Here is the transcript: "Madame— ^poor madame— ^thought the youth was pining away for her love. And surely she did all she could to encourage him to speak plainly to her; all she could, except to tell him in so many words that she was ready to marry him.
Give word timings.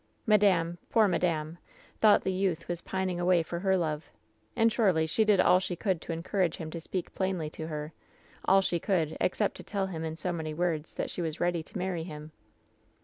"Madame— 0.25 0.79
^poor 0.91 1.07
madame— 1.07 1.59
^thought 2.01 2.21
the 2.21 2.31
youth 2.33 2.67
was 2.67 2.81
pining 2.81 3.19
away 3.19 3.43
for 3.43 3.59
her 3.59 3.77
love. 3.77 4.09
And 4.55 4.73
surely 4.73 5.05
she 5.05 5.23
did 5.23 5.39
all 5.39 5.59
she 5.59 5.75
could 5.75 6.01
to 6.01 6.11
encourage 6.11 6.55
him 6.57 6.71
to 6.71 6.81
speak 6.81 7.13
plainly 7.13 7.51
to 7.51 7.67
her; 7.67 7.93
all 8.43 8.61
she 8.61 8.79
could, 8.79 9.15
except 9.21 9.57
to 9.57 9.63
tell 9.63 9.85
him 9.85 10.03
in 10.03 10.15
so 10.15 10.33
many 10.33 10.55
words 10.55 10.95
that 10.95 11.11
she 11.11 11.21
was 11.21 11.39
ready 11.39 11.61
to 11.61 11.77
marry 11.77 12.01
him. 12.01 12.31